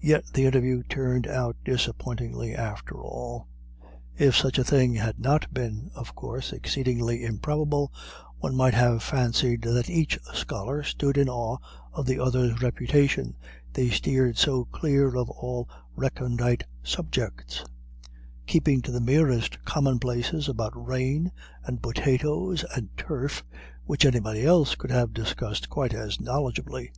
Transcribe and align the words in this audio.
Yet 0.00 0.24
the 0.32 0.46
interview 0.46 0.82
turned 0.84 1.26
out 1.26 1.54
disappointingly 1.62 2.54
after 2.54 2.98
all. 3.02 3.46
If 4.16 4.34
such 4.34 4.56
a 4.58 4.64
thing 4.64 4.94
had 4.94 5.18
not 5.18 5.52
been, 5.52 5.90
of 5.94 6.14
course, 6.14 6.54
exceedingly 6.54 7.22
improbable, 7.22 7.92
one 8.38 8.56
might 8.56 8.72
have 8.72 9.02
fancied 9.02 9.60
that 9.64 9.90
each 9.90 10.18
scholar 10.32 10.82
stood 10.82 11.18
in 11.18 11.28
awe 11.28 11.58
of 11.92 12.06
the 12.06 12.18
other's 12.18 12.62
reputation, 12.62 13.36
they 13.74 13.90
steered 13.90 14.38
so 14.38 14.64
clear 14.64 15.14
of 15.14 15.28
all 15.28 15.68
recondite 15.94 16.64
subjects; 16.82 17.62
keeping 18.46 18.80
to 18.80 18.90
the 18.90 18.98
merest 19.02 19.62
commonplaces 19.66 20.48
about 20.48 20.86
rain 20.86 21.30
and 21.64 21.82
potatoes 21.82 22.64
and 22.74 22.88
turf 22.96 23.44
which 23.84 24.06
anybody 24.06 24.42
else 24.42 24.74
could 24.74 24.90
have 24.90 25.12
discussed 25.12 25.68
quite 25.68 25.92
as 25.92 26.16
knowledgably. 26.16 26.92